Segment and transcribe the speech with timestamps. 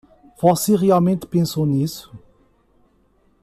[0.41, 2.11] Você realmente pensou nisso?